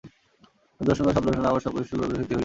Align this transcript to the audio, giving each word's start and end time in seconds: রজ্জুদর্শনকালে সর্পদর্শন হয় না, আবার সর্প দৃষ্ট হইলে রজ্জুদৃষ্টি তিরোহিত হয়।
রজ্জুদর্শনকালে 0.77 1.09
সর্পদর্শন 1.15 1.35
হয় 1.35 1.39
না, 1.43 1.47
আবার 1.51 1.61
সর্প 1.63 1.75
দৃষ্ট 1.79 1.91
হইলে 1.93 2.01
রজ্জুদৃষ্টি 2.01 2.25
তিরোহিত 2.29 2.37
হয়। 2.37 2.39